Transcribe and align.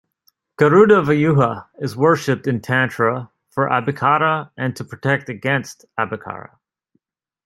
Garuda 0.57 1.03
Vyuha 1.03 1.67
is 1.77 1.95
worshiped 1.95 2.47
in 2.47 2.59
Tantra 2.59 3.29
for 3.51 3.69
Abhichara 3.69 4.49
and 4.57 4.75
to 4.77 4.83
protect 4.83 5.29
against 5.29 5.85
Abhichara. 5.95 6.57